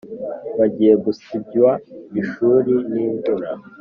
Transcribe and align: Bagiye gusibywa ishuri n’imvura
Bagiye 0.57 0.93
gusibywa 1.05 1.69
ishuri 2.21 2.73
n’imvura 2.91 3.49